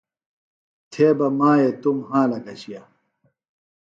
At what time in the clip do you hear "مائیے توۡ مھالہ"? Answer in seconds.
1.37-2.39